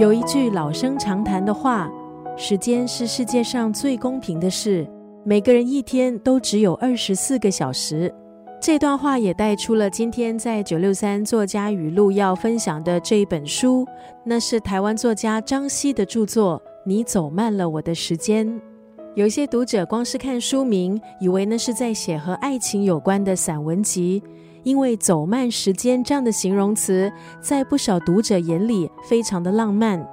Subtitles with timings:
[0.00, 1.86] 有一句老生常谈的话
[2.34, 4.88] ：“时间是世界上最公平的事，
[5.24, 8.10] 每个人一天都只有二十四个小时。”
[8.62, 13.86] 这段话也带出了今天在九六三作家语录要分享的这一本书，
[14.24, 18.48] 那是台湾作家张希的著作《你走慢了我的时间》。
[19.14, 24.22] 有些读者光是看书名，以为那是在写和爱情有关的散文集。
[24.62, 30.06] 因为“走慢时间”这样的形容词，在不少读者眼里非常的浪漫。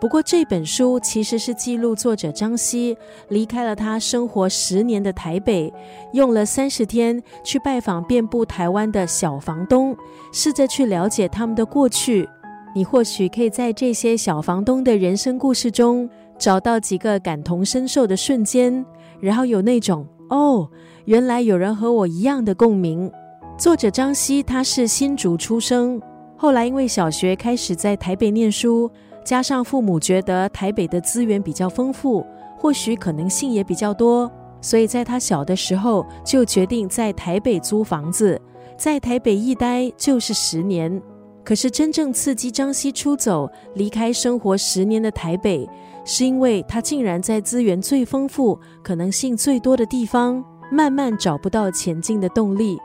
[0.00, 2.96] 不过，这本书其实是记录作者张希
[3.30, 5.72] 离开了他生活十年的台北，
[6.12, 9.96] 用了三十天去拜访遍布台湾的小房东，
[10.32, 12.28] 试着去了解他们的过去。
[12.76, 18.86] 你或许可以在这些小房东的人生故事中，找到几个感同身受的瞬间，
[19.18, 20.70] 然后有那种“哦，
[21.06, 23.10] 原来有人和我一样的共鸣”。
[23.58, 26.00] 作者张希，他是新竹出生，
[26.36, 28.88] 后来因为小学开始在台北念书，
[29.24, 32.24] 加上父母觉得台北的资源比较丰富，
[32.56, 38.40] 或许可能性也比较多，所以在他小的时候就决定在台北租房子，
[38.76, 41.02] 在台北一待就是十年。
[41.44, 45.68] 可是真正刺激张希出走、离开生活十年的台北，
[46.04, 52.78] 是因为他竟然在资源最丰富、可能性最多的地方，慢慢找不到前进的动力。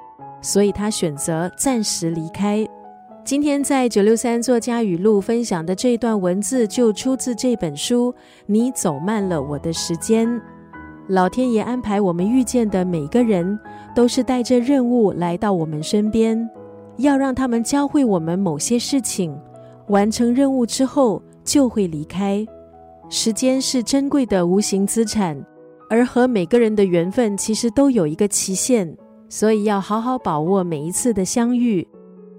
[0.43, 2.63] 所以他选择暂时离开。
[3.25, 8.11] 今天在九六三作家语录分享的这段文字，就出自这本书
[8.45, 10.27] 《你走慢了我的时间》。
[11.07, 13.57] 老天爷安排我们遇见的每个人，
[13.95, 16.49] 都是带着任务来到我们身边，
[16.97, 19.33] 要让他们教会我们某些事情。
[19.87, 22.45] 完成任务之后，就会离开。
[23.09, 25.41] 时间是珍贵的无形资产，
[25.89, 28.97] 而和每个人的缘分，其实都有一个期限。
[29.33, 31.87] 所以要好好把握每一次的相遇。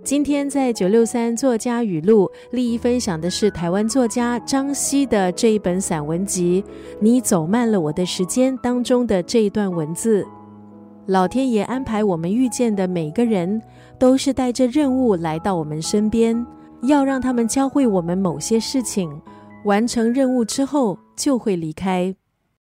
[0.04, 6.62] 今天在九六三作家语录，利益分享的是台湾作家张希的这一本散文集
[7.00, 10.24] 《你走慢了我的时间》当中的这一段文字。
[11.06, 13.60] 老天爷安排我们遇见的每个人，
[13.98, 16.46] 都是带着任务来到我们身边，
[16.82, 19.10] 要让他们教会我们某些事情。
[19.64, 22.14] 完成任务之后，就会离开。